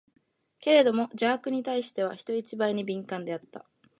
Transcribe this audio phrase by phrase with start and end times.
[0.57, 3.67] けれども邪悪に対しては、人一倍に敏感であった。